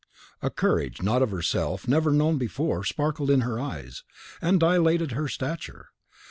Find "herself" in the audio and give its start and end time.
1.29-1.87